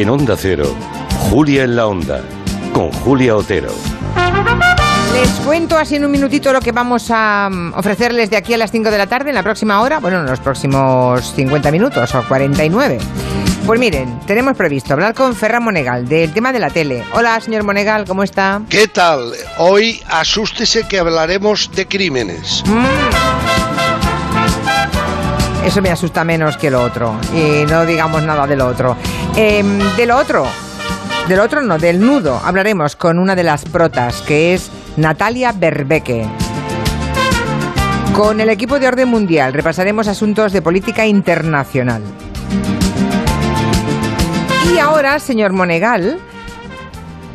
En 0.00 0.08
Onda 0.08 0.34
Cero, 0.34 0.74
Julia 1.28 1.64
en 1.64 1.76
la 1.76 1.86
Onda, 1.86 2.22
con 2.72 2.90
Julia 2.90 3.36
Otero. 3.36 3.68
Les 5.12 5.28
cuento 5.44 5.76
así 5.76 5.96
en 5.96 6.06
un 6.06 6.10
minutito 6.10 6.54
lo 6.54 6.62
que 6.62 6.72
vamos 6.72 7.10
a 7.10 7.50
mm, 7.52 7.74
ofrecerles 7.74 8.30
de 8.30 8.38
aquí 8.38 8.54
a 8.54 8.56
las 8.56 8.70
5 8.70 8.90
de 8.90 8.96
la 8.96 9.06
tarde, 9.06 9.28
en 9.28 9.34
la 9.34 9.42
próxima 9.42 9.82
hora, 9.82 10.00
bueno, 10.00 10.20
en 10.20 10.24
los 10.24 10.40
próximos 10.40 11.34
50 11.34 11.70
minutos 11.70 12.14
o 12.14 12.22
49. 12.22 12.96
Pues 13.66 13.78
miren, 13.78 14.20
tenemos 14.20 14.56
previsto 14.56 14.94
hablar 14.94 15.12
con 15.12 15.36
Ferran 15.36 15.64
Monegal 15.64 16.08
del 16.08 16.32
tema 16.32 16.50
de 16.50 16.60
la 16.60 16.70
tele. 16.70 17.04
Hola, 17.12 17.38
señor 17.38 17.64
Monegal, 17.64 18.06
¿cómo 18.06 18.22
está? 18.22 18.62
¿Qué 18.70 18.88
tal? 18.88 19.34
Hoy 19.58 20.02
asústese 20.08 20.88
que 20.88 20.98
hablaremos 20.98 21.70
de 21.72 21.86
crímenes. 21.86 22.64
Mm. 22.64 23.29
Eso 25.64 25.82
me 25.82 25.90
asusta 25.90 26.24
menos 26.24 26.56
que 26.56 26.70
lo 26.70 26.82
otro. 26.82 27.16
Y 27.34 27.64
no 27.70 27.84
digamos 27.84 28.22
nada 28.22 28.46
de 28.46 28.56
lo 28.56 28.66
otro. 28.66 28.96
Em, 29.36 29.78
de 29.96 30.06
lo 30.06 30.16
otro, 30.16 30.46
del 31.28 31.40
otro 31.40 31.62
no, 31.62 31.78
del 31.78 32.00
nudo, 32.00 32.40
hablaremos 32.44 32.96
con 32.96 33.18
una 33.18 33.36
de 33.36 33.44
las 33.44 33.64
protas, 33.64 34.22
que 34.22 34.54
es 34.54 34.70
Natalia 34.96 35.52
Berbeke. 35.52 36.26
Con 38.14 38.40
el 38.40 38.48
equipo 38.50 38.78
de 38.78 38.88
orden 38.88 39.08
mundial 39.08 39.52
repasaremos 39.52 40.08
asuntos 40.08 40.52
de 40.52 40.62
política 40.62 41.06
internacional. 41.06 42.02
Y 44.74 44.78
ahora, 44.78 45.18
señor 45.18 45.52
Monegal, 45.52 46.18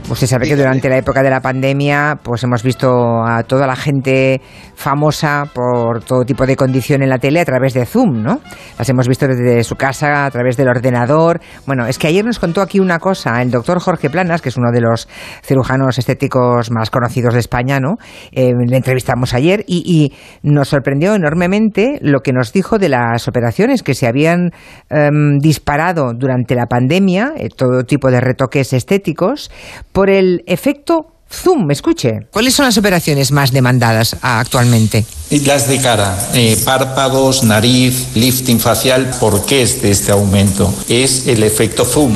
Usted 0.08 0.28
sabe 0.28 0.48
que 0.48 0.56
durante 0.56 0.88
la 0.88 0.98
época 0.98 1.24
de 1.24 1.32
la 1.32 1.42
pandemia, 1.42 2.20
pues 2.22 2.44
hemos 2.44 2.62
visto 2.62 3.24
a 3.26 3.42
toda 3.42 3.66
la 3.66 3.76
gente 3.76 4.40
famosa 4.76 5.46
por 5.52 6.04
todo 6.04 6.24
tipo 6.24 6.46
de 6.46 6.56
condición 6.56 7.02
en 7.02 7.10
la 7.10 7.18
tele 7.18 7.40
a 7.40 7.46
través 7.46 7.74
de 7.74 7.88
Zoom, 7.88 8.22
¿no? 8.22 8.40
Las 8.78 8.88
hemos 8.88 9.08
visto 9.08 9.28
desde 9.28 9.64
su 9.64 9.76
casa, 9.76 10.26
a 10.26 10.32
través 10.32 10.58
del 10.58 10.68
ordenador. 10.68 11.42
Bueno, 11.66 11.88
es 11.88 11.98
que 11.98 12.06
ayer 12.06 12.24
nos 12.24 12.38
contó 12.38 12.62
aquí 12.62 12.80
una 12.80 13.00
cosa 13.00 13.42
el 13.42 13.50
doctor 13.50 13.80
Jorge 13.80 14.12
Planas, 14.12 14.44
que 14.44 14.50
es 14.50 14.58
uno 14.58 14.72
de 14.72 14.82
los 14.82 15.08
cirujanos 15.44 15.98
estéticos 15.98 16.70
más 16.70 16.92
conocidos 16.92 17.34
de 17.34 17.40
España, 17.40 17.80
¿no? 17.80 17.96
Eh, 18.32 18.54
le 18.64 18.78
entrevistamos 18.78 19.34
ayer 19.34 19.64
y, 19.68 20.14
nos 20.44 20.70
sorprendió 20.70 21.16
enormemente 21.16 21.98
lo 22.02 22.20
que 22.20 22.32
nos 22.32 22.54
dijo 22.54 22.78
de 22.78 22.90
las 22.90 23.28
operaciones 23.28 23.82
que 23.82 23.96
se 23.96 24.06
habían 24.06 24.52
em, 24.90 25.40
disparado 25.40 26.14
durante 26.14 26.54
la 26.54 26.68
pandemia, 26.68 27.34
eh, 27.38 27.50
todo 27.50 27.84
tipo 27.84 28.12
de 28.12 28.22
retoques 28.22 28.74
estéticos 28.74 29.50
por 29.96 30.10
el 30.10 30.44
efecto 30.46 31.14
Zoom, 31.32 31.72
escuche. 31.72 32.28
¿Cuáles 32.30 32.54
son 32.54 32.66
las 32.66 32.78
operaciones 32.78 33.32
más 33.32 33.54
demandadas 33.54 34.18
actualmente? 34.22 35.06
Las 35.32 35.68
de 35.68 35.80
cara, 35.80 36.16
eh, 36.36 36.56
párpados, 36.64 37.44
nariz, 37.44 38.06
lifting 38.14 38.60
facial. 38.60 39.10
¿Por 39.20 39.44
qué 39.44 39.64
es 39.64 39.82
de 39.82 39.90
este 39.90 40.12
aumento? 40.12 40.72
Es 40.88 41.26
el 41.26 41.42
efecto 41.42 41.84
Zoom. 41.84 42.14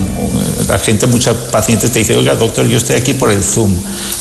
La 0.67 0.77
gente, 0.77 1.07
muchos 1.07 1.35
pacientes 1.51 1.91
te 1.91 1.99
dicen, 1.99 2.19
oiga, 2.19 2.35
doctor, 2.35 2.67
yo 2.67 2.77
estoy 2.77 2.97
aquí 2.97 3.15
por 3.15 3.31
el 3.31 3.43
Zoom. 3.43 3.73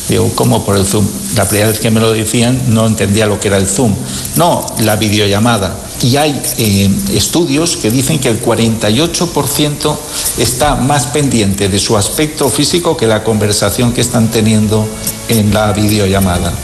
Digo, 0.08 0.33
¿cómo 0.34 0.64
por 0.64 0.75
el 0.75 0.86
Zoom? 0.86 1.06
La 1.36 1.47
primera 1.47 1.69
vez 1.69 1.80
que 1.80 1.91
me 1.91 2.00
lo 2.00 2.12
decían 2.12 2.58
no 2.69 2.86
entendía 2.86 3.27
lo 3.27 3.39
que 3.39 3.48
era 3.48 3.58
el 3.58 3.67
Zoom. 3.67 3.95
No, 4.36 4.64
la 4.80 4.97
videollamada. 4.97 5.77
Y 6.02 6.17
hay 6.17 6.41
eh, 6.56 6.91
estudios 7.12 7.77
que 7.77 7.91
dicen 7.91 8.19
que 8.19 8.28
el 8.28 8.42
48% 8.42 9.97
está 10.39 10.77
más 10.77 11.08
pendiente 11.08 11.69
de 11.69 11.78
su 11.78 11.95
aspecto 11.97 12.48
físico 12.48 12.97
que 12.97 13.06
la 13.06 13.23
conversación 13.23 13.92
que 13.92 14.00
están 14.00 14.30
teniendo 14.30 14.89
en 15.28 15.52
la 15.52 15.73
videollamada 15.73 16.55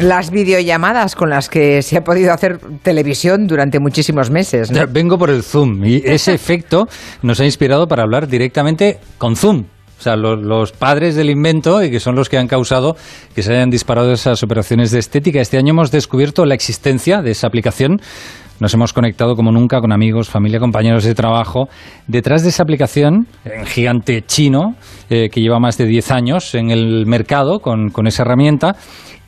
las 0.00 0.30
videollamadas 0.30 1.14
con 1.14 1.30
las 1.30 1.48
que 1.48 1.82
se 1.82 1.96
ha 1.96 2.04
podido 2.04 2.32
hacer 2.32 2.58
televisión 2.82 3.46
durante 3.46 3.78
muchísimos 3.80 4.30
meses. 4.30 4.70
Vengo 4.90 5.18
por 5.18 5.30
el 5.30 5.42
Zoom 5.42 5.84
y 5.84 6.02
ese 6.04 6.34
efecto 6.34 6.86
nos 7.22 7.40
ha 7.40 7.44
inspirado 7.44 7.86
para 7.86 8.02
hablar 8.02 8.28
directamente 8.28 8.98
con 9.18 9.36
Zoom. 9.36 9.64
O 10.00 10.02
sea, 10.02 10.16
los, 10.16 10.72
padres 10.72 11.14
del 11.14 11.28
invento 11.28 11.84
y 11.84 11.90
que 11.90 12.00
son 12.00 12.14
los 12.14 12.30
que 12.30 12.38
han 12.38 12.48
causado 12.48 12.96
que 13.34 13.42
se 13.42 13.52
hayan 13.52 13.68
disparado 13.68 14.12
esas 14.12 14.42
operaciones 14.42 14.90
de 14.92 14.98
estética. 14.98 15.42
Este 15.42 15.58
año 15.58 15.72
hemos 15.72 15.90
descubierto 15.90 16.46
la 16.46 16.54
existencia 16.54 17.20
de 17.20 17.32
esa 17.32 17.48
aplicación. 17.48 18.00
Nos 18.60 18.74
hemos 18.74 18.92
conectado 18.92 19.34
como 19.36 19.50
nunca 19.50 19.80
con 19.80 19.90
amigos, 19.90 20.28
familia, 20.28 20.60
compañeros 20.60 21.04
de 21.04 21.14
trabajo. 21.14 21.68
Detrás 22.06 22.42
de 22.42 22.50
esa 22.50 22.62
aplicación, 22.62 23.26
un 23.44 23.66
gigante 23.66 24.22
chino 24.26 24.74
eh, 25.08 25.30
que 25.30 25.40
lleva 25.40 25.58
más 25.58 25.78
de 25.78 25.86
10 25.86 26.10
años 26.10 26.54
en 26.54 26.70
el 26.70 27.06
mercado 27.06 27.60
con, 27.60 27.88
con 27.88 28.06
esa 28.06 28.22
herramienta. 28.22 28.76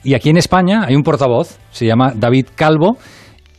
Y 0.05 0.13
aquí 0.15 0.29
en 0.29 0.37
España 0.37 0.83
hay 0.87 0.95
un 0.95 1.03
portavoz, 1.03 1.59
se 1.71 1.87
llama 1.87 2.13
David 2.15 2.49
Calvo, 2.55 2.99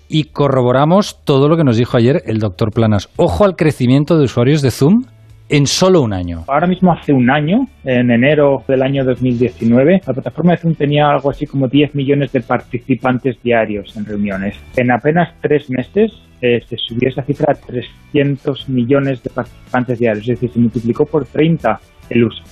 y 0.07 0.25
corroboramos 0.25 1.23
todo 1.23 1.49
lo 1.49 1.57
que 1.57 1.63
nos 1.63 1.77
dijo 1.77 1.97
ayer 1.97 2.21
el 2.27 2.37
doctor 2.37 2.71
Planas. 2.71 3.09
Ojo 3.15 3.43
al 3.43 3.55
crecimiento 3.55 4.15
de 4.15 4.25
usuarios 4.25 4.61
de 4.61 4.69
Zoom 4.69 5.05
en 5.49 5.67
solo 5.67 6.01
un 6.01 6.13
año. 6.13 6.45
Ahora 6.47 6.67
mismo 6.67 6.93
hace 6.93 7.13
un 7.13 7.29
año, 7.29 7.67
en 7.83 8.11
enero 8.11 8.63
del 8.67 8.81
año 8.81 9.03
2019, 9.03 10.01
la 10.05 10.13
plataforma 10.13 10.53
de 10.53 10.57
Zoom 10.57 10.75
tenía 10.75 11.09
algo 11.09 11.29
así 11.29 11.45
como 11.45 11.67
10 11.67 11.95
millones 11.95 12.31
de 12.31 12.41
participantes 12.41 13.41
diarios 13.43 13.95
en 13.97 14.05
reuniones. 14.05 14.55
En 14.75 14.91
apenas 14.91 15.33
tres 15.41 15.69
meses 15.69 16.11
eh, 16.41 16.61
se 16.67 16.77
subió 16.77 17.09
esa 17.09 17.23
cifra 17.23 17.53
a 17.53 17.55
300 17.55 18.69
millones 18.69 19.21
de 19.23 19.29
participantes 19.29 19.99
diarios, 19.99 20.27
es 20.27 20.39
decir, 20.39 20.51
se 20.51 20.59
multiplicó 20.59 21.05
por 21.05 21.25
30 21.25 21.79
el 22.09 22.25
uso. 22.25 22.43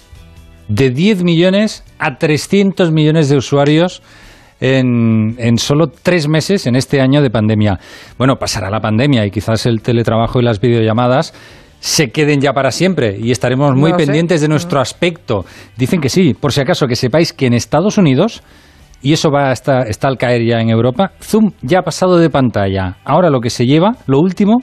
De 0.67 0.89
10 0.89 1.23
millones 1.23 1.83
a 1.97 2.17
300 2.17 2.91
millones 2.91 3.29
de 3.29 3.37
usuarios 3.37 4.01
en, 4.59 5.35
en, 5.39 5.57
solo 5.57 5.87
tres 5.87 6.27
meses 6.27 6.67
en 6.67 6.75
este 6.75 7.01
año 7.01 7.21
de 7.21 7.31
pandemia. 7.31 7.79
Bueno, 8.17 8.37
pasará 8.37 8.69
la 8.69 8.79
pandemia 8.79 9.25
y 9.25 9.31
quizás 9.31 9.65
el 9.65 9.81
teletrabajo 9.81 10.39
y 10.39 10.43
las 10.43 10.61
videollamadas 10.61 11.33
se 11.81 12.11
queden 12.11 12.39
ya 12.39 12.53
para 12.53 12.69
siempre 12.69 13.17
y 13.19 13.31
estaremos 13.31 13.75
muy 13.75 13.93
pendientes 13.93 14.39
de 14.39 14.47
nuestro 14.47 14.79
aspecto. 14.79 15.45
Dicen 15.75 15.99
que 15.99 16.09
sí, 16.09 16.35
por 16.39 16.53
si 16.53 16.61
acaso 16.61 16.85
que 16.85 16.95
sepáis 16.95 17.33
que 17.33 17.47
en 17.47 17.53
Estados 17.53 17.97
Unidos, 17.97 18.43
y 19.01 19.13
eso 19.13 19.31
va 19.31 19.49
hasta, 19.49 19.81
está 19.81 20.07
al 20.07 20.17
caer 20.17 20.45
ya 20.45 20.61
en 20.61 20.69
Europa, 20.69 21.11
Zoom 21.19 21.51
ya 21.63 21.79
ha 21.79 21.81
pasado 21.81 22.19
de 22.19 22.29
pantalla. 22.29 22.97
Ahora 23.03 23.31
lo 23.31 23.41
que 23.41 23.49
se 23.49 23.65
lleva, 23.65 23.93
lo 24.05 24.19
último, 24.19 24.59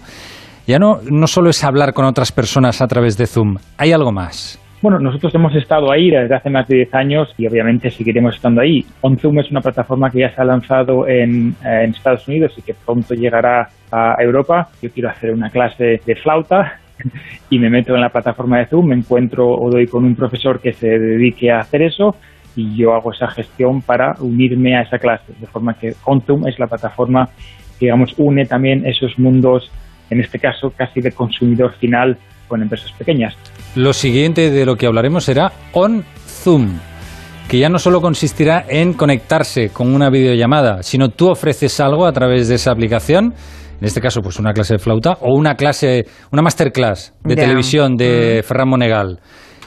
ya 0.69 0.79
no, 0.79 1.01
no 1.11 1.27
solo 1.27 1.51
es 1.51 1.65
hablar 1.65 1.93
con 1.93 2.05
otras 2.05 2.31
personas 2.31 2.81
a 2.81 2.87
través 2.87 3.19
de 3.19 3.27
Zoom, 3.27 3.57
hay 3.77 3.93
algo 3.93 4.13
más. 4.13 4.63
Bueno, 4.81 5.01
nosotros 5.01 5.35
hemos 5.35 5.53
estado 5.57 5.91
ahí 5.91 6.09
desde 6.09 6.37
hace 6.37 6.51
más 6.51 6.69
de 6.69 6.77
10 6.77 6.95
años 6.95 7.35
y 7.37 7.49
obviamente 7.49 7.91
seguiremos 7.91 8.37
estando 8.37 8.61
ahí. 8.61 8.85
OnZoom 9.01 9.41
es 9.41 9.51
una 9.51 9.61
plataforma 9.61 10.09
que 10.09 10.21
ya 10.21 10.31
se 10.31 10.41
ha 10.41 10.45
lanzado 10.45 11.09
en, 11.09 11.53
en 11.65 11.91
Estados 11.91 12.29
Unidos 12.29 12.53
y 12.57 12.63
que 12.63 12.75
pronto 12.87 13.15
llegará 13.15 13.67
a 13.91 14.15
Europa. 14.23 14.69
Yo 14.81 14.89
quiero 14.91 15.11
hacer 15.11 15.33
una 15.33 15.51
clase 15.51 16.01
de 16.07 16.15
flauta 16.15 16.79
y 17.51 17.59
me 17.59 17.71
meto 17.71 17.95
en 17.95 18.01
la 18.01 18.11
plataforma 18.11 18.59
de 18.59 18.67
Zoom, 18.67 18.87
me 18.87 18.95
encuentro 18.95 19.49
o 19.49 19.71
doy 19.71 19.87
con 19.87 20.05
un 20.05 20.15
profesor 20.15 20.61
que 20.61 20.73
se 20.73 20.99
dedique 20.99 21.51
a 21.51 21.61
hacer 21.61 21.83
eso 21.83 22.17
y 22.57 22.77
yo 22.77 22.95
hago 22.95 23.13
esa 23.13 23.29
gestión 23.29 23.83
para 23.83 24.17
unirme 24.21 24.77
a 24.77 24.83
esa 24.83 24.99
clase, 24.99 25.33
de 25.39 25.47
forma 25.47 25.75
que 25.75 25.95
OnZoom 26.05 26.49
es 26.49 26.59
la 26.59 26.67
plataforma 26.67 27.29
que, 27.79 27.87
digamos, 27.87 28.15
une 28.17 28.47
también 28.47 28.85
esos 28.85 29.19
mundos, 29.19 29.71
en 30.11 30.21
este 30.21 30.39
caso 30.41 30.73
casi 30.77 31.01
de 31.01 31.13
consumidor 31.13 31.75
final 31.75 32.19
con 32.49 32.63
empresas 32.63 32.91
pequeñas. 32.93 33.37
Lo 33.77 33.93
siguiente 33.93 34.51
de 34.51 34.67
lo 34.67 34.77
que 34.77 34.87
hablaremos 34.87 35.25
será 35.25 35.53
OnZoom 35.73 36.79
que 37.49 37.59
ya 37.59 37.71
no 37.71 37.79
solo 37.79 38.03
consistirá 38.03 38.67
en 38.69 38.93
conectarse 38.93 39.71
con 39.71 39.95
una 39.95 40.11
videollamada, 40.11 40.83
sino 40.83 41.09
tú 41.09 41.31
ofreces 41.31 41.81
algo 41.81 42.05
a 42.05 42.13
través 42.13 42.49
de 42.49 42.57
esa 42.57 42.73
aplicación 42.73 43.33
en 43.81 43.85
este 43.85 44.01
caso 44.01 44.21
pues 44.21 44.39
una 44.39 44.53
clase 44.53 44.75
de 44.75 44.79
flauta 44.79 45.19
o 45.21 45.35
una 45.35 45.55
clase, 45.55 46.05
una 46.33 46.43
masterclass 46.43 47.15
de 47.25 47.37
televisión 47.37 47.97
de 47.97 48.41
mm. 48.43 48.47
Ferran 48.47 48.69
Monegal. 48.69 49.21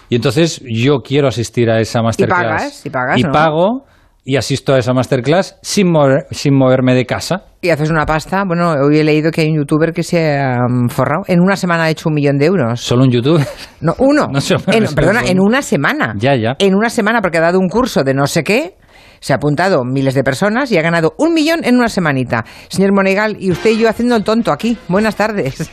Y 0.09 0.15
entonces 0.15 0.61
yo 0.65 0.99
quiero 0.99 1.29
asistir 1.29 1.69
a 1.69 1.79
esa 1.79 2.01
masterclass. 2.01 2.85
Y 2.85 2.89
pagas, 2.89 3.17
y, 3.17 3.23
pago 3.23 3.85
y 4.23 4.35
asisto 4.35 4.73
a 4.73 4.77
esa 4.77 4.93
masterclass 4.93 5.57
sin, 5.61 5.93
sin 6.31 6.53
moverme 6.53 6.93
de 6.93 7.05
casa. 7.05 7.45
Y 7.61 7.69
haces 7.69 7.89
una 7.89 8.05
pasta. 8.05 8.43
Bueno, 8.45 8.73
hoy 8.73 8.99
he 8.99 9.03
leído 9.03 9.31
que 9.31 9.41
hay 9.41 9.47
un 9.49 9.57
youtuber 9.57 9.93
que 9.93 10.03
se 10.03 10.37
ha 10.37 10.57
forrado. 10.89 11.23
En 11.27 11.39
una 11.39 11.55
semana 11.55 11.83
ha 11.83 11.89
hecho 11.89 12.09
un 12.09 12.15
millón 12.15 12.37
de 12.37 12.45
euros. 12.45 12.81
¿Solo 12.81 13.03
un 13.03 13.11
youtuber? 13.11 13.47
No, 13.79 13.95
uno. 13.99 14.27
perdona, 14.95 15.21
en 15.25 15.39
una 15.39 15.61
semana. 15.61 16.13
Ya, 16.17 16.35
ya. 16.35 16.55
En 16.59 16.75
una 16.75 16.89
semana, 16.89 17.21
porque 17.21 17.37
ha 17.37 17.41
dado 17.41 17.59
un 17.59 17.69
curso 17.69 18.03
de 18.03 18.13
no 18.13 18.27
sé 18.27 18.43
qué 18.43 18.75
se 19.21 19.33
ha 19.33 19.37
apuntado 19.37 19.85
miles 19.85 20.15
de 20.15 20.23
personas 20.23 20.71
y 20.71 20.77
ha 20.77 20.81
ganado 20.81 21.13
un 21.17 21.33
millón 21.33 21.63
en 21.63 21.75
una 21.75 21.87
semanita. 21.87 22.43
Señor 22.67 22.91
Monegal, 22.93 23.37
y 23.39 23.51
usted 23.51 23.69
y 23.69 23.77
yo 23.77 23.87
haciendo 23.87 24.15
el 24.15 24.23
tonto 24.23 24.51
aquí. 24.51 24.77
Buenas 24.89 25.15
tardes. 25.15 25.71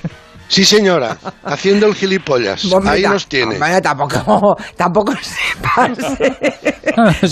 Sí, 0.48 0.64
señora, 0.64 1.18
haciendo 1.44 1.86
el 1.86 1.94
gilipollas. 1.94 2.64
Ahí 2.86 3.02
nos 3.02 3.26
tiene. 3.28 3.58
Bueno, 3.58 3.82
tampoco, 3.82 4.56
tampoco 4.76 5.12
se 5.20 5.36
pase. 5.62 6.36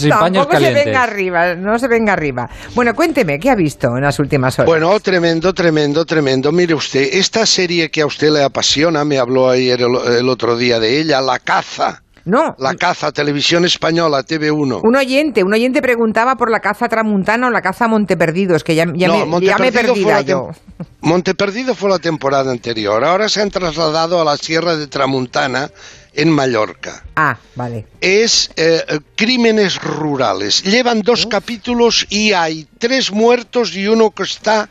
tampoco 0.09 0.59
se 0.59 0.73
venga 0.75 1.03
arriba, 1.03 1.55
no 1.55 1.79
se 1.79 1.89
venga 1.89 2.13
arriba. 2.13 2.47
Bueno, 2.75 2.95
cuénteme, 2.95 3.39
¿qué 3.39 3.51
ha 3.51 3.55
visto 3.55 3.89
en 3.97 4.03
las 4.03 4.19
últimas 4.19 4.59
horas? 4.59 4.67
Bueno, 4.69 5.01
tremendo, 5.01 5.55
tremendo, 5.55 6.05
tremendo. 6.05 6.53
Mire 6.53 6.75
usted, 6.75 7.09
esta 7.13 7.47
serie 7.47 7.91
que 7.91 8.03
a 8.03 8.07
usted 8.07 8.31
le 8.31 8.43
apasiona, 8.43 9.03
me 9.05 9.19
habló 9.19 9.49
ayer 9.49 9.81
el 9.81 10.29
otro 10.29 10.57
día 10.57 10.79
de 10.79 11.01
ella, 11.01 11.23
La 11.23 11.39
Caza 11.39 12.03
No. 12.27 12.57
La 12.59 12.75
caza, 12.75 13.13
televisión 13.13 13.65
española, 13.65 14.25
TV1. 14.25 14.81
Un 14.83 14.97
oyente, 14.97 15.45
un 15.45 15.55
oyente 15.55 15.81
preguntaba 15.81 16.35
por 16.35 16.51
la 16.51 16.59
caza 16.59 16.89
tramuntana 16.89 17.47
o 17.47 17.51
la 17.51 17.63
caza 17.63 17.87
Monteperdidos, 17.87 18.65
que 18.65 18.75
ya, 18.75 18.85
ya, 18.95 19.07
No, 19.07 19.27
me, 19.27 19.47
ya 19.47 19.57
me 19.59 19.71
perdida 19.71 20.23
yo. 20.23 20.51
Monteperdido 21.03 21.77
fue 21.77 21.89
la 21.89 22.01
temporada 22.01 22.51
anterior. 22.51 23.05
Ahora 23.05 23.29
se 23.29 23.41
han 23.41 23.51
trasladado 23.51 24.21
a 24.21 24.25
la 24.25 24.37
Sierra 24.37 24.77
de 24.77 24.89
Tramuntana 24.89 25.71
en 26.15 26.31
Mallorca. 26.31 27.05
Ah, 27.15 27.39
vale. 27.55 27.87
Es 28.01 28.51
eh, 28.57 28.85
eh, 28.89 28.99
crímenes 29.15 29.81
rurales. 29.81 30.65
Llevan 30.65 31.03
dos 31.03 31.27
capítulos 31.27 32.07
y 32.11 32.33
hay 32.33 32.67
tres 32.79 33.13
muertos 33.13 33.77
y 33.77 33.87
uno 33.87 34.11
que 34.11 34.25
está 34.25 34.69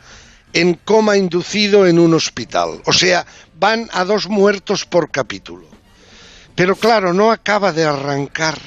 en 0.52 0.74
coma 0.74 1.16
inducido 1.16 1.86
en 1.86 1.98
un 1.98 2.12
hospital. 2.12 2.82
O 2.84 2.92
sea, 2.92 3.24
van 3.58 3.88
a 3.94 4.04
dos 4.04 4.28
muertos 4.28 4.84
por 4.84 5.10
capítulo. 5.10 5.75
Pero 6.56 6.74
claro, 6.74 7.12
no 7.12 7.30
acaba 7.30 7.72
de 7.72 7.84
arrancar. 7.84 8.58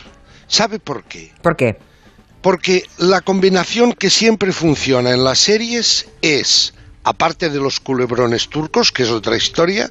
¿Sabe 0.47 0.79
por 0.79 1.03
qué? 1.03 1.31
¿Por 1.41 1.55
qué? 1.57 1.77
Porque 2.41 2.83
la 2.97 3.19
combinación 3.21 3.91
que 3.93 4.09
siempre 4.09 4.53
funciona 4.53 5.11
en 5.11 5.23
las 5.25 5.39
series 5.39 6.07
es, 6.21 6.73
aparte 7.03 7.49
de 7.49 7.59
los 7.59 7.79
culebrones 7.81 8.47
turcos, 8.47 8.91
que 8.93 9.03
es 9.03 9.09
otra 9.09 9.35
historia, 9.35 9.89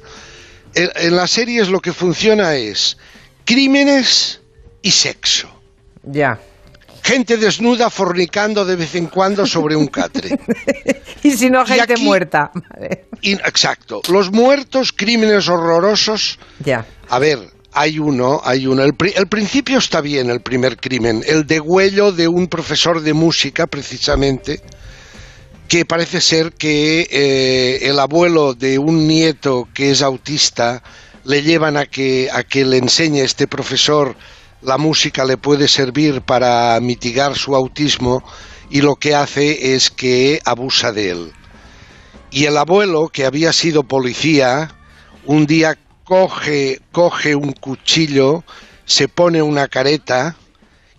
en, 0.73 0.89
en 0.95 1.15
las 1.15 1.29
series 1.31 1.69
lo 1.69 1.79
que 1.79 1.93
funciona 1.93 2.55
es 2.55 2.97
crímenes 3.45 4.39
y 4.81 4.91
sexo. 4.91 5.49
Ya. 6.03 6.39
Gente 7.03 7.37
desnuda 7.37 7.89
fornicando 7.89 8.65
de 8.65 8.75
vez 8.75 8.95
en 8.95 9.07
cuando 9.07 9.45
sobre 9.45 9.75
un 9.75 9.87
catre. 9.87 10.39
Y 11.21 11.31
si 11.31 11.49
no, 11.49 11.65
gente 11.65 11.93
aquí- 11.93 12.03
muerta. 12.05 12.49
Vale. 12.53 13.07
Exacto. 13.21 14.01
Los 14.09 14.31
muertos, 14.31 14.93
crímenes 14.93 15.49
horrorosos. 15.49 16.39
Ya. 16.63 16.85
A 17.09 17.19
ver, 17.19 17.39
hay 17.73 17.99
uno, 17.99 18.41
hay 18.43 18.67
uno. 18.67 18.83
El, 18.83 18.93
pri- 18.93 19.13
el 19.15 19.27
principio 19.27 19.77
está 19.77 20.01
bien, 20.01 20.29
el 20.29 20.41
primer 20.41 20.77
crimen. 20.77 21.23
El 21.27 21.45
degüello 21.45 22.11
de 22.11 22.27
un 22.27 22.47
profesor 22.47 23.01
de 23.01 23.13
música, 23.13 23.67
precisamente, 23.67 24.61
que 25.67 25.85
parece 25.85 26.21
ser 26.21 26.53
que 26.53 27.07
eh, 27.11 27.79
el 27.89 27.99
abuelo 27.99 28.53
de 28.53 28.79
un 28.79 29.07
nieto 29.07 29.67
que 29.73 29.91
es 29.91 30.01
autista 30.01 30.81
le 31.25 31.43
llevan 31.43 31.77
a 31.77 31.85
que, 31.85 32.29
a 32.33 32.43
que 32.43 32.65
le 32.65 32.77
enseñe 32.77 33.19
este 33.21 33.47
profesor 33.47 34.15
la 34.61 34.77
música 34.77 35.23
le 35.23 35.37
puede 35.37 35.67
servir 35.69 36.21
para 36.21 36.77
mitigar 36.81 37.37
su 37.37 37.55
autismo 37.55 38.23
y 38.69 38.81
lo 38.81 38.95
que 38.97 39.15
hace 39.15 39.73
es 39.73 39.89
que 39.89 40.41
abusa 40.43 40.91
de 40.91 41.11
él. 41.11 41.31
Y 42.31 42.45
el 42.45 42.57
abuelo, 42.57 43.07
que 43.07 43.25
había 43.25 43.53
sido 43.53 43.83
policía, 43.83 44.75
un 45.25 45.45
día 45.45 45.77
coge, 46.09 46.81
coge 46.91 47.35
un 47.35 47.53
cuchillo, 47.53 48.43
se 48.85 49.07
pone 49.07 49.43
una 49.43 49.67
careta 49.67 50.35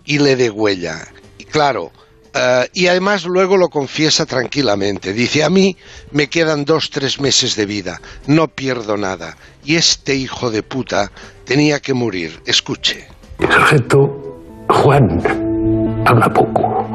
y 0.05 0.21
le 0.21 0.37
degüella. 0.37 1.01
Y 1.37 1.47
claro, 1.47 1.91
eh, 2.33 2.69
y 2.75 2.87
además 2.87 3.25
luego 3.25 3.57
lo 3.57 3.71
confiesa 3.71 4.25
tranquilamente. 4.25 5.13
Dice, 5.13 5.43
a 5.43 5.51
mí 5.51 5.77
me 6.13 6.29
quedan 6.29 6.65
dos, 6.65 6.91
tres 6.91 7.21
meses 7.21 7.57
de 7.57 7.67
vida, 7.67 8.01
no 8.29 8.47
pierdo 8.47 8.97
nada. 8.97 9.37
Y 9.65 9.75
este 9.75 10.15
hijo 10.15 10.49
de 10.53 10.63
puta 10.63 11.11
tenía 11.45 11.81
que 11.81 11.93
morir. 11.93 12.41
Escuche. 12.47 13.09
El 13.41 13.49
sargento 13.49 14.41
Juan 14.69 16.05
habla 16.07 16.33
poco 16.33 16.87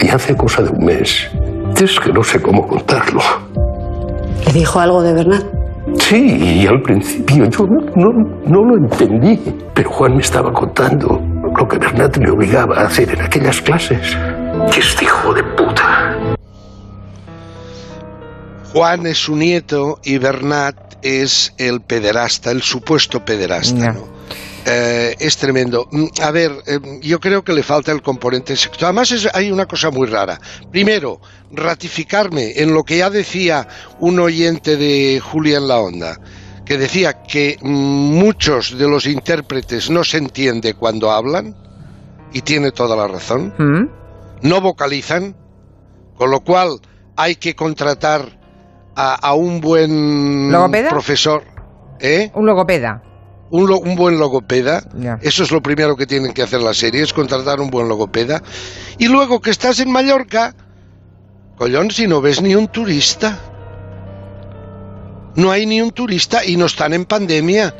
y 0.00 0.08
hace 0.08 0.36
cosa 0.36 0.62
de 0.62 0.70
un 0.70 0.84
mes. 0.84 1.28
Es 1.80 2.00
que 2.00 2.12
no 2.12 2.24
sé 2.24 2.42
cómo 2.42 2.66
contarlo. 2.66 3.22
¿Le 4.46 4.52
dijo 4.52 4.80
algo 4.80 5.00
de 5.02 5.12
Bernat? 5.12 5.61
Sí, 6.12 6.18
y 6.60 6.66
al 6.66 6.82
principio 6.82 7.48
yo 7.48 7.64
no, 7.64 7.86
no- 7.96 8.40
no 8.44 8.64
lo 8.66 8.76
entendí, 8.76 9.40
pero 9.72 9.88
Juan 9.90 10.16
me 10.16 10.20
estaba 10.20 10.52
contando 10.52 11.18
lo 11.58 11.66
que 11.66 11.78
Bernat 11.78 12.18
le 12.18 12.30
obligaba 12.30 12.82
a 12.82 12.86
hacer 12.86 13.08
en 13.14 13.22
aquellas 13.22 13.62
clases. 13.62 14.14
Y 14.76 14.78
este 14.78 15.06
hijo 15.06 15.32
de 15.32 15.42
puta. 15.56 16.36
Juan 18.74 19.06
es 19.06 19.16
su 19.16 19.36
nieto 19.36 20.00
y 20.04 20.18
Bernat 20.18 20.76
es 21.00 21.54
el 21.56 21.80
pederasta, 21.80 22.50
el 22.50 22.60
supuesto 22.60 23.24
pederasta. 23.24 23.94
Eh, 24.64 25.16
es 25.18 25.36
tremendo. 25.38 25.88
Mm, 25.90 26.06
A 26.22 26.30
ver, 26.30 26.52
eh, 26.66 26.78
yo 27.02 27.18
creo 27.18 27.42
que 27.42 27.52
le 27.52 27.62
falta 27.64 27.90
el 27.90 28.00
componente 28.00 28.54
sexual. 28.56 28.90
Además, 28.90 29.10
es- 29.10 29.28
hay 29.34 29.50
una 29.50 29.66
cosa 29.66 29.90
muy 29.90 30.06
rara. 30.06 30.38
Primero, 30.70 31.20
ratificarme 31.50 32.52
en 32.56 32.72
lo 32.72 32.84
que 32.84 32.98
ya 32.98 33.10
decía 33.10 33.66
un 33.98 34.20
oyente 34.20 34.76
de 34.76 35.20
Julia 35.20 35.58
en 35.58 35.66
la 35.68 35.78
Onda, 35.80 36.16
que 36.64 36.78
decía 36.78 37.22
que 37.24 37.58
mm, 37.60 37.68
muchos 37.68 38.78
de 38.78 38.88
los 38.88 39.06
intérpretes 39.06 39.90
no 39.90 40.04
se 40.04 40.18
entiende 40.18 40.74
cuando 40.74 41.10
hablan, 41.10 41.56
y 42.34 42.40
tiene 42.42 42.70
toda 42.70 42.96
la 42.96 43.08
razón 43.08 43.52
¿Mm? 43.58 44.46
no 44.48 44.60
vocalizan, 44.62 45.36
con 46.16 46.30
lo 46.30 46.40
cual 46.40 46.78
hay 47.16 47.34
que 47.34 47.54
contratar 47.54 48.38
a, 48.94 49.14
a 49.16 49.34
un 49.34 49.60
buen 49.60 50.50
¿Logopeda? 50.52 50.88
profesor, 50.88 51.42
¿eh? 52.00 52.30
Un 52.34 52.46
logopeda. 52.46 53.02
Un, 53.52 53.68
lo- 53.68 53.78
un 53.78 53.94
buen 53.94 54.18
logopeda. 54.18 54.82
Eso 55.20 55.42
es 55.44 55.50
lo 55.52 55.62
primero 55.62 55.94
que 55.96 56.06
tienen 56.06 56.32
que 56.32 56.42
hacer 56.42 56.60
las 56.60 56.76
series, 56.78 57.12
contratar 57.12 57.60
un 57.60 57.70
buen 57.70 57.86
logopeda. 57.88 58.42
Y 58.98 59.06
luego 59.08 59.40
que 59.40 59.50
estás 59.50 59.78
en 59.80 59.90
Mallorca, 59.92 60.54
collón, 61.56 61.90
si 61.90 62.06
no 62.08 62.20
ves 62.20 62.42
ni 62.42 62.54
un 62.54 62.66
turista. 62.68 63.38
No 65.34 65.50
hay 65.50 65.64
ni 65.66 65.80
un 65.80 65.90
turista 65.92 66.44
y 66.44 66.56
no 66.56 66.66
están 66.66 66.92
en 66.92 67.04
pandemia. 67.04 67.74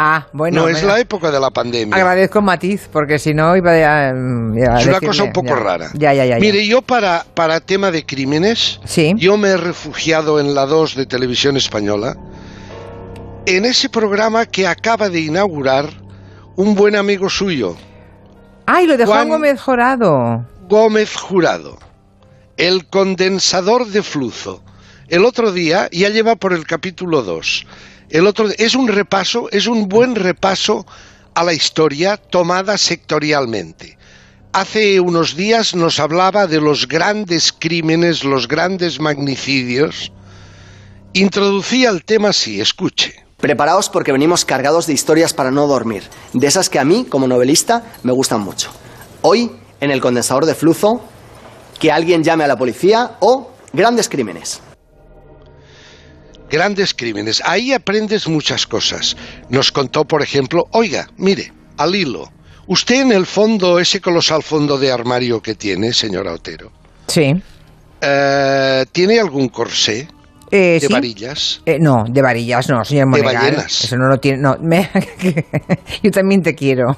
Ah, 0.00 0.28
bueno. 0.32 0.62
no 0.62 0.68
es 0.68 0.82
la 0.84 1.00
época 1.00 1.30
de 1.30 1.40
la 1.40 1.50
pandemia. 1.50 1.96
Agradezco 1.96 2.40
matiz, 2.40 2.88
porque 2.92 3.18
si 3.18 3.34
no 3.34 3.56
iba 3.56 3.72
a, 3.72 4.12
mm, 4.14 4.58
a 4.70 4.80
Es 4.80 4.86
una 4.86 5.00
cosa 5.00 5.24
un 5.24 5.32
poco 5.32 5.48
ya. 5.48 5.56
rara. 5.56 5.90
Ya, 5.94 6.12
ya, 6.14 6.24
ya. 6.24 6.36
ya. 6.36 6.40
Mire, 6.40 6.64
yo 6.66 6.82
para, 6.82 7.24
para 7.34 7.58
tema 7.60 7.90
de 7.90 8.06
crímenes, 8.06 8.80
Sí. 8.84 9.14
yo 9.16 9.36
me 9.36 9.48
he 9.48 9.56
refugiado 9.56 10.38
en 10.38 10.54
la 10.54 10.66
2 10.66 10.94
de 10.94 11.06
Televisión 11.06 11.56
Española, 11.56 12.16
en 13.56 13.64
ese 13.64 13.88
programa 13.88 14.44
que 14.44 14.66
acaba 14.66 15.08
de 15.08 15.20
inaugurar 15.20 15.88
un 16.56 16.74
buen 16.74 16.94
amigo 16.94 17.30
suyo, 17.30 17.76
Ay, 18.66 18.86
lo 18.86 18.98
de 18.98 19.06
Juan, 19.06 19.30
Gómez 19.30 19.58
Jorado. 19.58 20.46
Gómez 20.68 21.16
Jurado, 21.16 21.78
el 22.58 22.86
condensador 22.86 23.86
de 23.86 24.02
flujo. 24.02 24.62
El 25.08 25.24
otro 25.24 25.50
día, 25.50 25.88
ya 25.90 26.10
lleva 26.10 26.36
por 26.36 26.52
el 26.52 26.66
capítulo 26.66 27.22
2, 27.22 27.66
el 28.10 28.26
otro, 28.26 28.50
es 28.58 28.74
un 28.74 28.86
repaso, 28.86 29.48
es 29.50 29.66
un 29.66 29.88
buen 29.88 30.14
repaso 30.14 30.86
a 31.34 31.42
la 31.42 31.54
historia 31.54 32.18
tomada 32.18 32.76
sectorialmente. 32.76 33.96
Hace 34.52 35.00
unos 35.00 35.36
días 35.36 35.74
nos 35.74 35.98
hablaba 36.00 36.46
de 36.46 36.60
los 36.60 36.86
grandes 36.86 37.54
crímenes, 37.58 38.24
los 38.24 38.46
grandes 38.46 39.00
magnicidios. 39.00 40.12
Introducía 41.14 41.88
el 41.88 42.04
tema 42.04 42.28
así, 42.28 42.60
escuche. 42.60 43.27
Preparaos 43.38 43.88
porque 43.88 44.10
venimos 44.10 44.44
cargados 44.44 44.86
de 44.88 44.92
historias 44.94 45.32
para 45.32 45.52
no 45.52 45.68
dormir, 45.68 46.02
de 46.32 46.46
esas 46.46 46.68
que 46.68 46.80
a 46.80 46.84
mí, 46.84 47.06
como 47.08 47.28
novelista, 47.28 47.84
me 48.02 48.12
gustan 48.12 48.40
mucho. 48.40 48.70
Hoy, 49.22 49.52
en 49.80 49.92
el 49.92 50.00
condensador 50.00 50.44
de 50.44 50.56
flujo, 50.56 51.00
que 51.78 51.92
alguien 51.92 52.24
llame 52.24 52.42
a 52.42 52.48
la 52.48 52.58
policía 52.58 53.12
o 53.20 53.52
grandes 53.72 54.08
crímenes. 54.08 54.60
Grandes 56.50 56.92
crímenes. 56.94 57.40
Ahí 57.44 57.72
aprendes 57.72 58.26
muchas 58.26 58.66
cosas. 58.66 59.16
Nos 59.50 59.70
contó, 59.70 60.04
por 60.04 60.20
ejemplo, 60.22 60.66
oiga, 60.72 61.08
mire, 61.16 61.52
al 61.76 61.94
hilo, 61.94 62.32
usted 62.66 63.02
en 63.02 63.12
el 63.12 63.24
fondo, 63.26 63.78
ese 63.78 64.00
colosal 64.00 64.42
fondo 64.42 64.78
de 64.78 64.90
armario 64.90 65.40
que 65.40 65.54
tiene, 65.54 65.92
señora 65.92 66.32
Otero, 66.32 66.72
Sí. 67.06 67.40
eh, 68.00 68.84
¿tiene 68.90 69.20
algún 69.20 69.48
corsé 69.48 70.08
Eh, 70.50 70.78
de 70.80 70.86
sí. 70.86 70.92
varillas? 70.92 71.62
Eh, 71.66 71.78
no, 71.80 72.04
de 72.08 72.22
varillas 72.22 72.68
no, 72.68 72.84
señor 72.84 73.06
De 73.06 73.22
Monegal. 73.22 73.34
ballenas. 73.34 73.84
Eso 73.84 73.96
no 73.96 74.08
lo 74.08 74.18
tiene. 74.18 74.38
No, 74.38 74.56
me- 74.60 74.88
yo 76.02 76.10
también 76.10 76.42
te 76.42 76.54
quiero. 76.54 76.96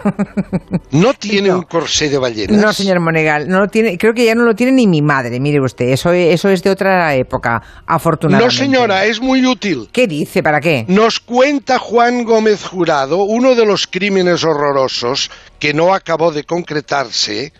¿No 0.93 1.13
tiene 1.15 1.49
No. 1.49 1.57
un 1.59 1.63
corsé 1.63 2.09
de 2.09 2.19
ballenas? 2.19 2.57
No, 2.61 2.73
señor 2.73 3.01
Monegal, 3.01 3.49
no 3.49 3.61
lo 3.61 3.69
tiene. 3.69 3.97
Creo 3.99 4.13
que 4.15 4.25
ya 4.25 4.35
no 4.35 4.45
lo 4.45 4.55
tiene 4.55 4.73
ni 4.73 4.87
mi 4.87 5.03
madre. 5.03 5.39
Mire 5.41 5.61
usted, 5.61 5.87
eso, 5.89 6.13
eso 6.13 6.49
es 6.49 6.63
de 6.63 6.71
otra 6.71 7.15
época, 7.15 7.63
afortunadamente. 7.87 8.55
No, 8.55 8.59
señora, 8.59 9.05
es 9.07 9.21
muy 9.21 9.45
útil. 9.47 9.89
¿Qué 9.93 10.07
dice? 10.07 10.43
¿Para 10.43 10.61
qué? 10.61 10.85
Nos 10.89 11.21
cuenta 11.21 11.79
Juan 11.79 12.25
Gómez 12.25 12.65
Jurado 12.65 13.25
uno 13.25 13.55
de 13.55 13.67
los 13.67 13.87
crímenes 13.87 14.45
horrorosos 14.45 15.31
que 15.59 15.75
no 15.75 15.95
acabó 15.95 16.33
de 16.33 16.45
concretarse 16.45 17.53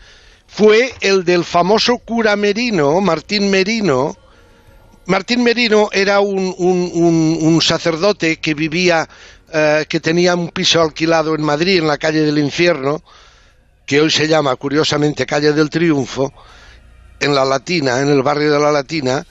fue 0.47 0.93
el 1.01 1.25
del 1.25 1.45
famoso 1.45 1.99
cura 1.99 2.35
Merino, 2.37 3.01
Martín 3.01 3.51
Merino. 3.51 4.17
Martín 5.07 5.43
Merino 5.43 5.89
era 5.93 6.21
un, 6.21 6.55
un- 6.59 7.39
un- 7.41 7.63
sacerdote 7.63 8.39
que 8.39 8.55
vivía, 8.55 9.09
eh, 9.53 9.85
que 9.89 10.01
tenía 10.01 10.35
un 10.35 10.49
piso 10.51 10.81
alquilado 10.81 11.35
en 11.35 11.43
Madrid, 11.43 11.79
en 11.79 11.87
la 11.89 11.99
calle 11.99 12.21
del 12.23 12.39
Infierno, 12.39 13.03
que 13.87 14.01
hoy 14.01 14.11
se 14.11 14.29
llama 14.29 14.55
curiosamente 14.57 15.27
calle 15.27 15.53
del 15.53 15.71
Triunfo, 15.71 16.33
en 17.19 17.35
la 17.35 17.45
Latina, 17.45 18.01
en 18.01 18.09
el 18.09 18.23
barrio 18.23 18.53
de 18.53 18.61
la 18.61 18.71
Latina, 18.73 19.27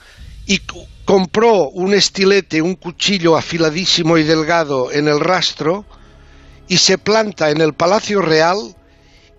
y 0.46 0.60
compró 1.04 1.70
un 1.70 1.94
estilete, 1.94 2.60
un 2.62 2.74
cuchillo 2.74 3.36
afiladísimo 3.36 4.18
y 4.18 4.24
delgado 4.24 4.92
en 4.92 5.08
el 5.08 5.20
rastro, 5.20 5.86
y 6.68 6.76
se 6.78 6.98
planta 6.98 7.50
en 7.50 7.60
el 7.60 7.74
Palacio 7.74 8.20
Real 8.22 8.58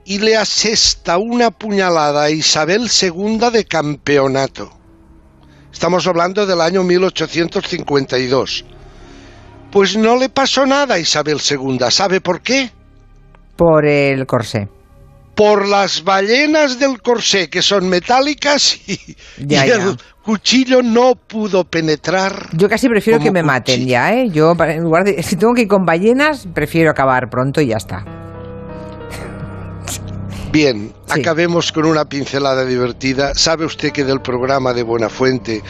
y 0.03 0.19
le 0.19 0.35
asesta 0.35 1.17
una 1.17 1.51
puñalada 1.51 2.23
a 2.23 2.29
Isabel 2.31 2.89
II 2.89 3.51
de 3.53 3.65
campeonato. 3.65 4.80
Estamos 5.81 6.05
hablando 6.05 6.45
del 6.45 6.61
año 6.61 6.83
1852. 6.83 8.65
Pues 9.71 9.97
no 9.97 10.15
le 10.15 10.29
pasó 10.29 10.63
nada 10.63 10.93
a 10.93 11.00
Isabel 11.00 11.39
II. 11.39 11.79
¿Sabe 11.89 12.21
por 12.21 12.41
qué? 12.41 12.69
Por 13.55 13.88
el 13.88 14.27
corsé. 14.27 14.67
Por 15.33 15.67
las 15.67 16.03
ballenas 16.03 16.77
del 16.77 17.01
corsé, 17.01 17.50
que 17.50 17.63
son 17.63 17.89
metálicas 17.89 18.77
y, 18.88 19.15
Ya, 19.39 19.65
y 19.65 19.69
ya. 19.69 19.75
el 19.77 19.97
cuchillo 20.23 20.83
no 20.83 21.15
pudo 21.15 21.63
penetrar. 21.63 22.50
Yo 22.53 22.69
casi 22.69 22.88
prefiero 22.88 23.19
que 23.19 23.31
me 23.31 23.41
maten 23.41 23.88
ya, 23.88 24.13
¿eh? 24.13 24.29
Yo, 24.29 24.53
en 24.59 24.83
lugar 24.83 25.03
de, 25.03 25.23
si 25.23 25.35
tengo 25.35 25.55
que 25.55 25.63
ir 25.63 25.67
con 25.67 25.83
ballenas, 25.83 26.47
prefiero 26.53 26.91
acabar 26.91 27.27
pronto 27.31 27.59
y 27.59 27.69
ya 27.69 27.77
está. 27.77 28.20
Bien, 30.51 30.91
Sí. 31.05 31.22
acabemos 31.22 31.72
con 31.72 31.86
una 31.86 32.03
pincelada 32.05 32.65
divertida. 32.65 33.34
¿Sabe 33.36 33.65
usted 33.65 33.91
que 33.91 34.03
del 34.03 34.20
programa 34.20 34.74
de 34.74 34.84
Buenafuente 34.84 35.62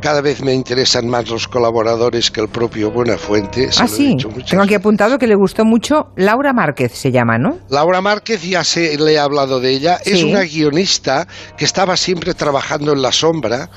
cada 0.00 0.22
vez 0.22 0.42
me 0.42 0.54
interesan 0.54 1.06
más 1.08 1.28
los 1.28 1.46
colaboradores 1.46 2.30
que 2.30 2.40
el 2.40 2.48
propio 2.48 2.90
Buenafuente? 2.90 3.68
Ah, 3.78 3.86
sí. 3.86 4.16
Tengo 4.48 4.62
aquí 4.62 4.74
apuntado 4.74 5.18
que 5.18 5.26
le 5.26 5.34
gustó 5.34 5.66
mucho 5.66 6.06
Laura 6.16 6.54
Márquez, 6.54 6.92
se 6.92 7.12
llama, 7.12 7.36
¿no? 7.36 7.58
Laura 7.68 8.00
Márquez, 8.00 8.42
ya 8.42 8.64
se, 8.64 8.96
le 8.96 9.12
he 9.12 9.18
hablado 9.18 9.60
de 9.60 9.72
ella, 9.72 9.98
es 10.02 10.22
una 10.22 10.40
guionista 10.40 11.28
que 11.58 11.66
estaba 11.66 11.98
siempre 11.98 12.32
trabajando 12.32 12.94
en 12.94 13.02
la 13.02 13.12
sombra 13.12 13.68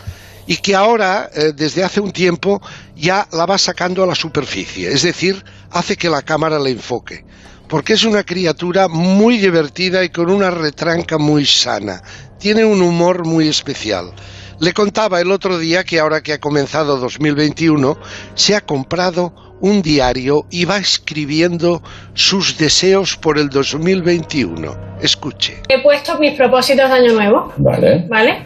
y 0.48 0.58
que 0.58 0.76
ahora, 0.76 1.30
eh, 1.36 1.52
desde 1.54 1.84
hace 1.84 2.00
un 2.00 2.12
tiempo, 2.12 2.62
ya 2.96 3.28
la 3.34 3.46
va 3.46 3.58
sacando 3.58 4.02
a 4.02 4.08
la 4.08 4.16
superficie, 4.16 4.90
es 4.94 5.02
decir, 5.02 5.44
hace 5.72 5.98
que 5.98 6.10
la 6.10 6.22
cámara 6.22 6.58
le 6.58 6.72
enfoque. 6.72 7.26
Porque 7.74 7.94
es 7.94 8.04
una 8.04 8.22
criatura 8.22 8.88
muy 8.88 9.40
divertida 9.40 10.04
y 10.04 10.10
con 10.10 10.30
una 10.30 10.52
retranca 10.52 11.18
muy 11.18 11.44
sana. 11.44 12.04
Tiene 12.38 12.64
un 12.64 12.84
humor 12.84 13.26
muy 13.26 13.48
especial. 13.48 14.14
Le 14.60 14.74
contaba 14.74 15.20
el 15.20 15.32
otro 15.32 15.58
día 15.58 15.84
que 15.84 16.00
ahora 16.00 16.22
que 16.22 16.34
ha 16.34 16.40
comenzado 16.40 16.98
2021, 16.98 17.98
se 18.36 18.56
ha 18.56 18.62
comprado 18.62 19.56
un 19.60 19.82
diario 19.82 20.46
y 20.52 20.66
va 20.66 20.78
escribiendo 20.78 21.82
sus 22.14 22.60
deseos 22.60 23.18
por 23.18 23.40
el 23.40 23.50
2021. 23.50 25.00
Escuche. 25.02 25.64
He 25.68 25.82
puesto 25.82 26.20
mis 26.20 26.34
propósitos 26.34 26.88
de 26.88 26.96
año 26.96 27.14
nuevo, 27.14 27.54
Vale. 27.58 28.06
¿vale? 28.08 28.46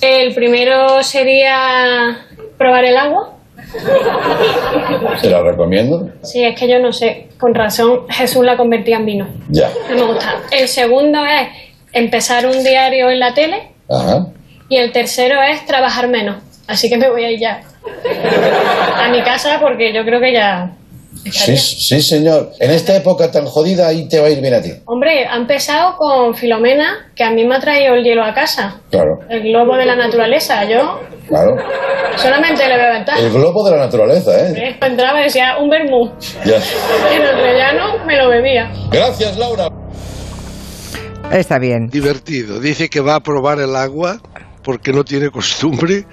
El 0.00 0.34
primero 0.34 1.02
sería 1.02 2.26
probar 2.56 2.86
el 2.86 2.96
agua. 2.96 3.36
Se 5.20 5.30
la 5.30 5.42
recomiendo. 5.42 6.10
Sí, 6.22 6.44
es 6.44 6.58
que 6.58 6.68
yo 6.68 6.78
no 6.78 6.92
sé, 6.92 7.28
con 7.38 7.54
razón 7.54 8.08
Jesús 8.08 8.44
la 8.44 8.56
convertía 8.56 8.96
en 8.96 9.06
vino. 9.06 9.26
Ya. 9.48 9.70
No 9.90 9.94
me 9.96 10.12
gusta. 10.12 10.36
El 10.50 10.68
segundo 10.68 11.24
es 11.24 11.48
empezar 11.92 12.46
un 12.46 12.62
diario 12.62 13.10
en 13.10 13.20
la 13.20 13.34
tele 13.34 13.68
Ajá. 13.88 14.26
y 14.68 14.76
el 14.76 14.92
tercero 14.92 15.40
es 15.42 15.64
trabajar 15.66 16.08
menos. 16.08 16.36
Así 16.66 16.88
que 16.88 16.96
me 16.96 17.10
voy 17.10 17.24
a 17.24 17.30
ir 17.30 17.40
ya 17.40 17.60
a 18.96 19.08
mi 19.10 19.22
casa 19.22 19.58
porque 19.60 19.92
yo 19.92 20.04
creo 20.04 20.20
que 20.20 20.32
ya... 20.32 20.70
Sí, 21.30 21.56
sí, 21.56 22.02
señor. 22.02 22.50
En 22.60 22.70
esta 22.70 22.94
época 22.96 23.30
tan 23.30 23.46
jodida, 23.46 23.88
ahí 23.88 24.08
te 24.08 24.20
va 24.20 24.26
a 24.26 24.30
ir 24.30 24.40
bien 24.40 24.54
a 24.54 24.60
ti. 24.60 24.72
Hombre, 24.86 25.26
ha 25.26 25.36
empezado 25.36 25.96
con 25.96 26.34
Filomena, 26.34 27.10
que 27.14 27.24
a 27.24 27.30
mí 27.30 27.44
me 27.46 27.56
ha 27.56 27.60
traído 27.60 27.94
el 27.94 28.04
hielo 28.04 28.24
a 28.24 28.34
casa. 28.34 28.80
Claro, 28.90 29.18
El 29.28 29.42
globo 29.42 29.76
de 29.76 29.86
la 29.86 29.96
naturaleza. 29.96 30.64
Yo 30.64 31.00
claro. 31.28 31.56
solamente 32.16 32.68
le 32.68 32.76
veo 32.76 32.92
ventaja. 32.92 33.18
El 33.20 33.32
globo 33.32 33.64
de 33.64 33.70
la 33.76 33.84
naturaleza, 33.84 34.30
¿eh? 34.38 34.52
Eh, 34.56 34.76
Entraba 34.80 35.20
y 35.20 35.24
decía 35.24 35.56
un 35.60 35.70
vermú. 35.70 36.10
Ya. 36.44 36.56
En 36.56 37.22
el 37.22 37.36
rellano 37.36 38.04
me 38.06 38.16
lo 38.16 38.28
bebía. 38.28 38.70
Gracias, 38.90 39.36
Laura. 39.38 39.68
Está 41.32 41.58
bien. 41.58 41.88
Divertido. 41.88 42.60
Dice 42.60 42.88
que 42.88 43.00
va 43.00 43.16
a 43.16 43.20
probar 43.20 43.58
el 43.58 43.74
agua 43.76 44.18
porque 44.62 44.92
no 44.92 45.04
tiene 45.04 45.30
costumbre. 45.30 46.04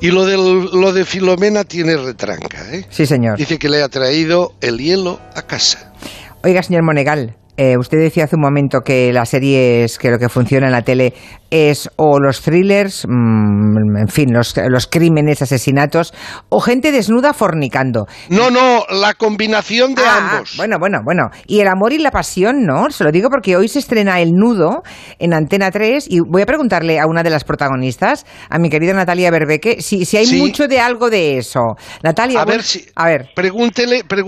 Y 0.00 0.10
lo 0.10 0.24
de, 0.24 0.36
lo 0.36 0.92
de 0.92 1.04
Filomena 1.04 1.64
tiene 1.64 1.96
retranca. 1.96 2.72
¿eh? 2.72 2.86
Sí, 2.90 3.06
señor. 3.06 3.36
Dice 3.36 3.58
que 3.58 3.68
le 3.68 3.82
ha 3.82 3.88
traído 3.88 4.54
el 4.60 4.78
hielo 4.78 5.20
a 5.34 5.42
casa. 5.42 5.92
Oiga, 6.44 6.62
señor 6.62 6.82
Monegal, 6.82 7.34
eh, 7.58 7.76
usted 7.76 7.98
decía 7.98 8.24
hace 8.24 8.36
un 8.36 8.42
momento 8.42 8.80
que 8.80 9.12
las 9.12 9.28
series, 9.28 9.98
que 9.98 10.10
lo 10.10 10.18
que 10.18 10.28
funciona 10.28 10.66
en 10.66 10.72
la 10.72 10.82
tele 10.82 11.12
es 11.50 11.90
o 11.96 12.20
los 12.20 12.40
thrillers, 12.42 13.04
mm, 13.08 13.96
en 13.98 14.08
fin, 14.08 14.32
los, 14.32 14.54
los 14.68 14.86
crímenes, 14.86 15.42
asesinatos, 15.42 16.14
o 16.50 16.60
gente 16.60 16.92
desnuda 16.92 17.32
fornicando. 17.34 18.06
No, 18.28 18.50
no, 18.50 18.84
la 18.90 19.14
combinación 19.14 19.94
de 19.94 20.02
Ah, 20.06 20.30
ambos. 20.34 20.54
Bueno, 20.56 20.76
bueno, 20.78 20.98
bueno. 21.04 21.30
Y 21.46 21.60
el 21.60 21.68
amor 21.68 21.92
y 21.92 21.98
la 21.98 22.10
pasión, 22.10 22.64
¿no? 22.64 22.90
Se 22.90 23.02
lo 23.04 23.10
digo 23.10 23.28
porque 23.30 23.56
hoy 23.56 23.68
se 23.68 23.78
estrena 23.80 24.20
El 24.20 24.32
Nudo 24.32 24.82
en 25.18 25.34
Antena 25.34 25.70
3 25.70 26.06
y 26.08 26.20
voy 26.20 26.42
a 26.42 26.46
preguntarle 26.46 27.00
a 27.00 27.06
una 27.06 27.22
de 27.22 27.30
las 27.30 27.44
protagonistas, 27.44 28.24
a 28.50 28.58
mi 28.58 28.70
querida 28.70 28.92
Natalia 28.92 29.30
Berbeque, 29.30 29.82
si, 29.82 30.04
si 30.04 30.16
hay 30.16 30.26
Sí. 30.26 30.38
mucho 30.38 30.68
de 30.68 30.78
algo 30.80 31.10
de 31.10 31.38
eso. 31.38 31.76
Natalia, 32.02 32.42
a 32.42 32.44
bueno, 32.44 32.58
ver 32.58 32.62
si. 32.64 32.86
a 32.94 33.06
ver. 33.06 33.30
Pregúntele, 33.34 34.04